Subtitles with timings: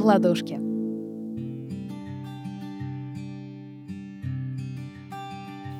[0.00, 0.58] в ладошки.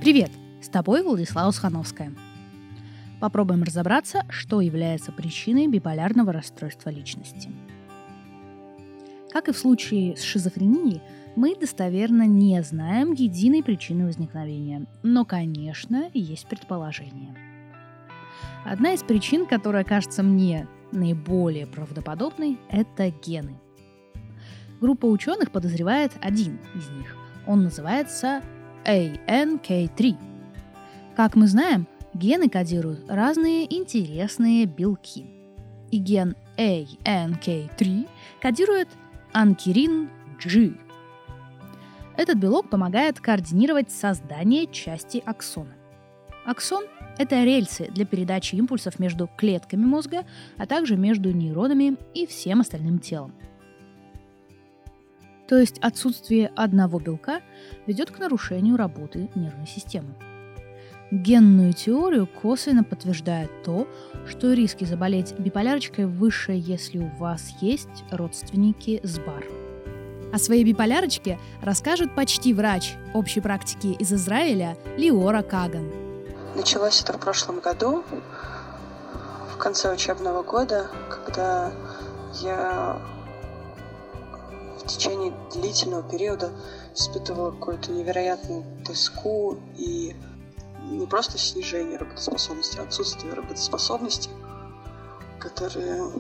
[0.01, 0.31] Привет!
[0.61, 2.13] С тобой Владислава Схановская.
[3.19, 7.51] Попробуем разобраться, что является причиной биполярного расстройства личности.
[9.31, 11.01] Как и в случае с шизофренией,
[11.35, 17.35] мы достоверно не знаем единой причины возникновения, но, конечно, есть предположение.
[18.67, 23.59] Одна из причин, которая кажется мне наиболее правдоподобной, это гены.
[24.81, 27.15] Группа ученых подозревает один из них.
[27.47, 28.43] Он называется
[28.85, 30.17] ANK3.
[31.15, 35.27] Как мы знаем, гены кодируют разные интересные белки.
[35.91, 38.09] И ген ANK3
[38.41, 38.89] кодирует
[39.33, 40.09] анкерин
[40.43, 40.73] G.
[42.17, 45.75] Этот белок помогает координировать создание части аксона.
[46.47, 46.85] Аксон–
[47.19, 50.25] это рельсы для передачи импульсов между клетками мозга,
[50.57, 53.35] а также между нейронами и всем остальным телом.
[55.51, 57.41] То есть отсутствие одного белка
[57.89, 60.15] ведет к нарушению работы нервной системы.
[61.11, 63.89] Генную теорию косвенно подтверждает то,
[64.29, 69.45] что риски заболеть биполярочкой выше, если у вас есть родственники с бар.
[70.33, 75.91] О своей биполярочке расскажет почти врач общей практики из Израиля Лиора Каган.
[76.55, 78.05] Началось это в прошлом году,
[79.53, 81.73] в конце учебного года, когда
[82.41, 83.01] я
[84.81, 86.53] в течение длительного периода
[86.95, 90.17] испытывала какую-то невероятную тоску и
[90.91, 94.31] не просто снижение работоспособности, а отсутствие работоспособности,
[95.39, 96.11] которые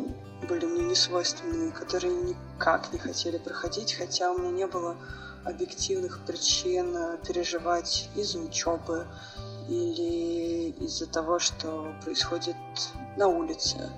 [0.49, 4.97] были мне не свойственны, которые никак не хотели проходить, хотя у меня не было
[5.45, 9.07] объективных причин переживать из-за учебы
[9.69, 12.57] или из-за того, что происходит
[13.17, 13.91] на улице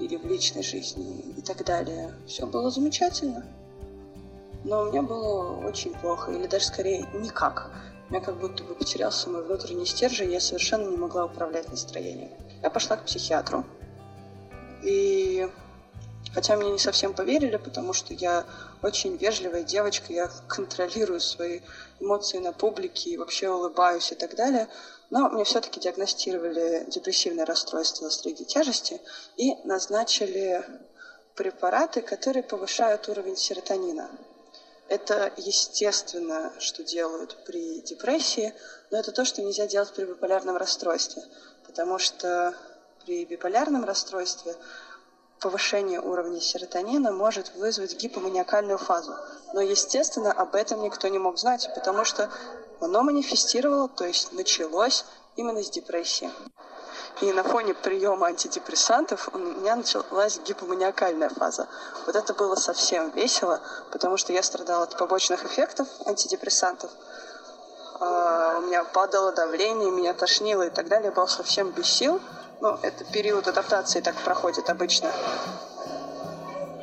[0.00, 2.14] или в личной жизни и так далее.
[2.26, 3.44] Все было замечательно,
[4.66, 7.70] но мне было очень плохо, или даже скорее никак.
[8.08, 12.32] У меня как будто бы потерялся мой внутренний стержень, я совершенно не могла управлять настроением.
[12.62, 13.64] Я пошла к психиатру,
[14.82, 15.48] и
[16.34, 18.44] хотя мне не совсем поверили, потому что я
[18.82, 21.60] очень вежливая девочка, я контролирую свои
[22.00, 24.68] эмоции на публике и вообще улыбаюсь и так далее,
[25.10, 29.00] но мне все-таки диагностировали депрессивное расстройство среди тяжести
[29.36, 30.64] и назначили
[31.36, 34.10] препараты, которые повышают уровень серотонина.
[34.88, 38.54] Это естественно, что делают при депрессии,
[38.90, 41.22] но это то, что нельзя делать при биполярном расстройстве,
[41.66, 42.54] потому что
[43.04, 44.54] при биполярном расстройстве
[45.40, 49.14] повышение уровня серотонина может вызвать гипоманиакальную фазу.
[49.52, 52.30] Но, естественно, об этом никто не мог знать, потому что
[52.80, 55.04] оно манифестировало, то есть началось
[55.34, 56.30] именно с депрессии.
[57.22, 61.66] И на фоне приема антидепрессантов у меня началась гипоманиакальная фаза.
[62.04, 63.60] Вот это было совсем весело,
[63.90, 66.90] потому что я страдала от побочных эффектов антидепрессантов.
[68.00, 71.06] А, у меня падало давление, меня тошнило и так далее.
[71.06, 72.20] Я была совсем без сил.
[72.60, 75.10] Ну, это период адаптации так проходит обычно.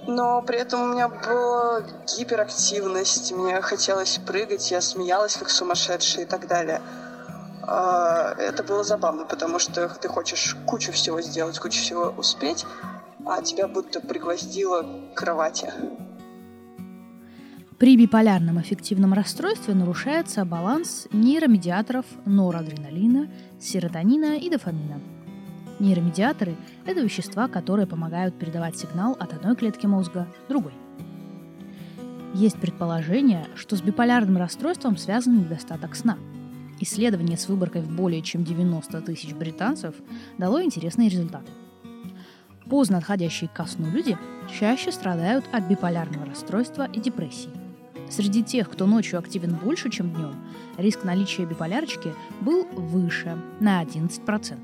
[0.08, 1.82] Но при этом у меня была
[2.18, 6.82] гиперактивность, мне хотелось прыгать, я смеялась как сумасшедшая и так далее.
[8.44, 12.66] Это было забавно, потому что ты хочешь кучу всего сделать, кучу всего успеть,
[13.26, 15.72] а тебя будто пригвоздило к кровати.
[17.80, 23.30] При биполярном эффективном расстройстве нарушается баланс нейромедиаторов норадреналина,
[23.62, 25.00] серотонина и дофамина.
[25.80, 26.56] Нейромедиаторы–
[26.86, 30.74] это вещества, которые помогают передавать сигнал от одной клетки мозга другой.
[32.34, 36.18] Есть предположение, что с биполярным расстройством связан недостаток сна–
[36.84, 39.96] Исследование с выборкой в более чем 90 тысяч британцев
[40.38, 41.50] дало интересные результаты.
[42.70, 44.18] Поздно отходящие ко сну люди
[44.60, 47.52] чаще страдают от биполярного расстройства и депрессии.
[48.10, 50.36] Среди тех, кто ночью активен больше, чем днем,
[50.78, 54.58] риск наличия биполярочки был выше на 11%.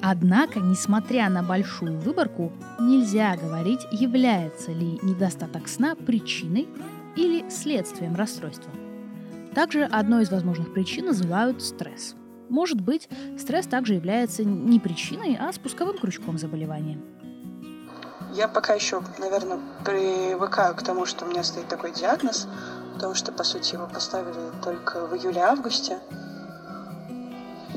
[0.00, 6.68] Однако, несмотря на большую выборку, нельзя говорить, является ли недостаток сна причиной
[7.16, 8.70] или следствием расстройства.
[9.54, 12.14] Также одной из возможных причин называют стресс.
[12.48, 13.08] Может быть,
[13.38, 16.98] стресс также является не причиной, а спусковым крючком заболевания.
[18.32, 22.48] Я пока еще, наверное, привыкаю к тому, что у меня стоит такой диагноз,
[22.94, 25.98] потому что, по сути, его поставили только в июле-августе.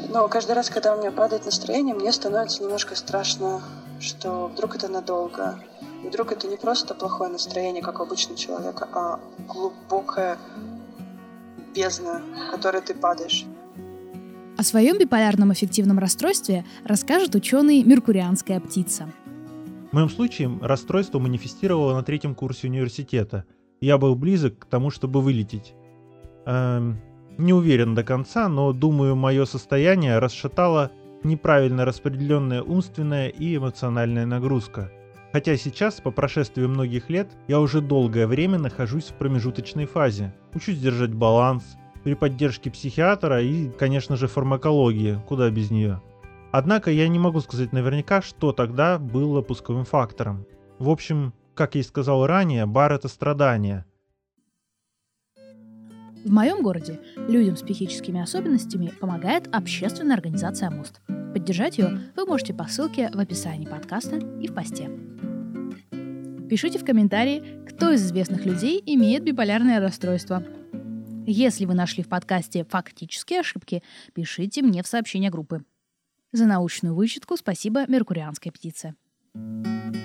[0.10, 3.62] Но каждый раз, когда у меня падает настроение, мне становится немножко страшно,
[4.00, 5.60] что вдруг это надолго.
[6.04, 10.38] И вдруг это не просто плохое настроение, как у обычного человека, а глубокое
[11.76, 13.46] бездна, в которой ты падаешь.
[14.58, 19.08] О своем биполярном эффективном расстройстве расскажет ученый «Меркурианская птица».
[19.92, 23.46] моем случае расстройство манифестировало на третьем курсе университета.
[23.80, 25.74] Я был близок к тому, чтобы вылететь.
[26.46, 27.00] Эм,
[27.38, 30.92] не уверен до конца, но думаю, мое состояние расшатало
[31.24, 34.92] неправильно распределенная умственная и эмоциональная нагрузка.
[35.36, 40.34] Хотя сейчас, по прошествии многих лет, я уже долгое время нахожусь в промежуточной фазе.
[40.54, 46.02] Учусь держать баланс, при поддержке психиатра и, конечно же, фармакологии, куда без нее.
[46.54, 50.46] Однако я не могу сказать наверняка, что тогда было пусковым фактором.
[50.80, 53.84] В общем, как я и сказал ранее, бар это страдание.
[56.24, 61.02] В моем городе людям с психическими особенностями помогает общественная организация «Мост».
[61.34, 64.90] Поддержать ее вы можете по ссылке в описании подкаста и в посте.
[66.50, 70.44] Пишите в комментарии, кто из известных людей имеет биполярное расстройство.
[71.26, 73.82] Если вы нашли в подкасте фактические ошибки,
[74.14, 75.64] пишите мне в сообщение группы.
[76.32, 78.94] За научную вычетку спасибо Меркурианской птице.
[79.36, 80.05] thank you